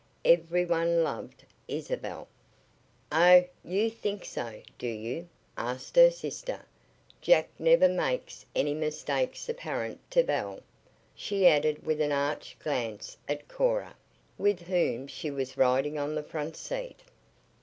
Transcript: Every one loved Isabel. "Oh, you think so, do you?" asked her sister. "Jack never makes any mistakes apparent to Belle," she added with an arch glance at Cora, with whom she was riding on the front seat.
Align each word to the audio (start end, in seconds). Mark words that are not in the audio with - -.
Every 0.25 0.65
one 0.65 1.03
loved 1.03 1.45
Isabel. 1.67 2.27
"Oh, 3.11 3.43
you 3.63 3.91
think 3.91 4.25
so, 4.25 4.63
do 4.79 4.87
you?" 4.87 5.29
asked 5.55 5.95
her 5.95 6.09
sister. 6.09 6.65
"Jack 7.21 7.49
never 7.59 7.87
makes 7.87 8.43
any 8.55 8.73
mistakes 8.73 9.47
apparent 9.47 9.99
to 10.09 10.23
Belle," 10.23 10.61
she 11.13 11.45
added 11.45 11.85
with 11.85 12.01
an 12.01 12.11
arch 12.11 12.57
glance 12.57 13.15
at 13.29 13.47
Cora, 13.47 13.95
with 14.39 14.61
whom 14.61 15.05
she 15.05 15.29
was 15.29 15.55
riding 15.55 15.99
on 15.99 16.15
the 16.15 16.23
front 16.23 16.57
seat. 16.57 17.01